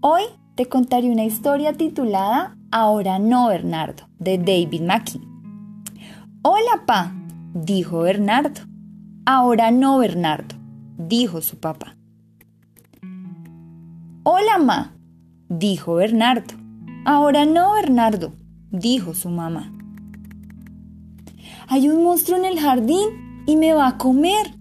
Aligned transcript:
Hoy 0.00 0.22
te 0.54 0.66
contaré 0.66 1.10
una 1.10 1.24
historia 1.24 1.72
titulada 1.72 2.56
Ahora 2.70 3.18
no, 3.18 3.48
Bernardo, 3.48 4.04
de 4.20 4.38
David 4.38 4.82
Mackie. 4.82 5.20
Hola, 6.42 6.84
pa, 6.86 7.12
dijo 7.52 8.02
Bernardo. 8.02 8.60
Ahora 9.26 9.72
no, 9.72 9.98
Bernardo, 9.98 10.54
dijo 10.98 11.40
su 11.40 11.58
papá. 11.58 11.96
Hola, 14.22 14.58
ma, 14.58 14.92
dijo 15.48 15.94
Bernardo. 15.94 16.54
Ahora 17.04 17.44
no, 17.44 17.74
Bernardo, 17.74 18.32
dijo 18.70 19.14
su 19.14 19.30
mamá. 19.30 19.72
Hay 21.66 21.88
un 21.88 22.04
monstruo 22.04 22.38
en 22.38 22.44
el 22.44 22.60
jardín 22.60 23.42
y 23.48 23.56
me 23.56 23.72
va 23.72 23.88
a 23.88 23.98
comer, 23.98 24.54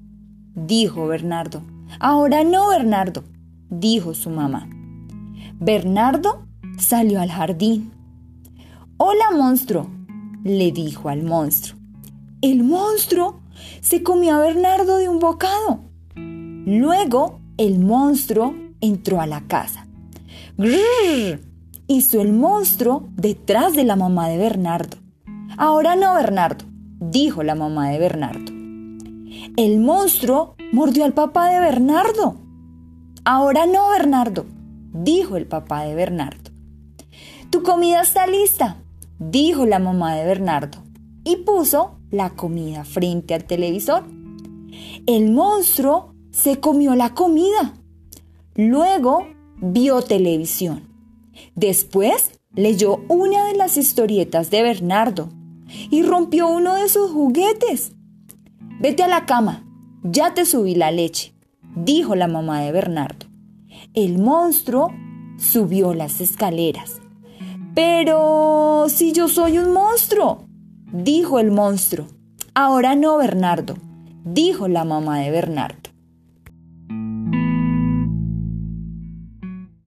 dijo 0.55 1.05
Bernardo. 1.05 1.62
Ahora 1.99 2.44
no, 2.44 2.70
Bernardo, 2.70 3.24
dijo 3.70 4.16
su 4.16 4.32
mamá. 4.32 4.68
Bernardo 5.60 6.46
salió 6.78 7.20
al 7.20 7.32
jardín. 7.32 7.92
Hola, 8.98 9.32
monstruo, 9.36 9.90
le 10.44 10.72
dijo 10.72 11.10
al 11.10 11.24
monstruo. 11.24 11.80
El 12.44 12.64
monstruo 12.64 13.40
se 13.82 14.04
comió 14.04 14.36
a 14.36 14.40
Bernardo 14.40 14.98
de 14.98 15.10
un 15.10 15.18
bocado. 15.18 15.80
Luego 16.16 17.40
el 17.58 17.80
monstruo 17.80 18.54
entró 18.82 19.20
a 19.20 19.26
la 19.26 19.48
casa. 19.48 19.88
¡Grrr! 20.58 21.42
hizo 21.88 22.22
el 22.22 22.34
monstruo 22.34 23.08
detrás 23.16 23.74
de 23.74 23.84
la 23.84 23.96
mamá 23.96 24.30
de 24.30 24.38
Bernardo. 24.38 24.98
Ahora 25.58 25.96
no, 25.96 26.14
Bernardo, 26.14 26.66
dijo 27.00 27.42
la 27.42 27.55
mamá 27.55 27.90
de 27.90 27.98
Bernardo. 27.98 28.52
El 29.58 29.80
monstruo 29.80 30.55
mordió 30.72 31.04
al 31.04 31.14
papá 31.14 31.48
de 31.49 31.60
Bernardo. 31.62 32.36
Ahora 33.26 33.66
no, 33.66 33.90
Bernardo, 33.90 34.46
dijo 35.03 35.37
el 35.37 35.48
papá 35.48 35.84
de 35.84 35.95
Bernardo. 35.95 36.51
Tu 37.49 37.63
comida 37.63 38.01
está 38.01 38.27
lista, 38.27 38.77
dijo 39.20 39.65
la 39.65 39.79
mamá 39.79 40.15
de 40.15 40.26
Bernardo, 40.26 40.79
y 41.23 41.37
puso 41.37 41.98
la 42.12 42.31
comida 42.31 42.84
frente 42.84 43.34
al 43.34 43.45
televisor. 43.45 44.03
El 45.05 45.31
monstruo 45.31 46.13
se 46.31 46.59
comió 46.59 46.95
la 46.95 47.13
comida. 47.13 47.73
Luego 48.55 49.27
vio 49.62 50.01
televisión. 50.01 50.84
Después 51.55 52.31
leyó 52.53 53.01
una 53.07 53.45
de 53.45 53.55
las 53.55 53.77
historietas 53.77 54.49
de 54.49 54.63
Bernardo 54.63 55.29
y 55.90 56.03
rompió 56.03 56.48
uno 56.48 56.75
de 56.75 56.90
sus 56.90 57.12
juguetes. 57.12 57.93
Vete 58.79 59.03
a 59.03 59.07
la 59.07 59.25
cama, 59.25 59.65
ya 60.03 60.34
te 60.34 60.45
subí 60.45 60.75
la 60.75 60.91
leche, 60.91 61.34
dijo 61.75 62.15
la 62.15 62.27
mamá 62.27 62.62
de 62.62 62.71
Bernardo. 62.71 63.27
El 63.93 64.19
monstruo 64.19 64.91
subió 65.38 65.94
las 65.94 66.22
escaleras. 66.22 67.02
Pero 67.74 68.85
si 68.90 69.12
yo 69.12 69.28
soy 69.28 69.57
un 69.57 69.72
monstruo, 69.72 70.47
dijo 70.91 71.40
el 71.40 71.52
monstruo. 71.52 72.08
Ahora 72.53 72.96
no, 72.96 73.18
Bernardo, 73.18 73.75
dijo 74.24 74.68
la 74.68 74.84
mamá 74.84 75.19
de 75.19 75.31
Bernardo. 75.31 75.87